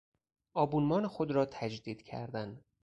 [0.53, 2.61] آبونمان خود را تجدید کردن